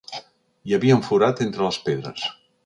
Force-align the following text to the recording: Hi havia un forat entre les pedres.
Hi 0.69 0.73
havia 0.77 0.95
un 0.99 1.03
forat 1.09 1.43
entre 1.47 1.65
les 1.67 1.79
pedres. 1.91 2.25